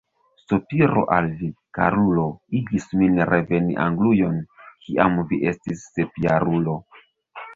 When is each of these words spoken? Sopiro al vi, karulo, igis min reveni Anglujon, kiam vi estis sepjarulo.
Sopiro 0.43 1.01
al 1.17 1.27
vi, 1.41 1.49
karulo, 1.79 2.23
igis 2.61 2.87
min 3.01 3.19
reveni 3.31 3.77
Anglujon, 3.83 4.41
kiam 4.87 5.21
vi 5.33 5.39
estis 5.53 5.83
sepjarulo. 5.99 6.79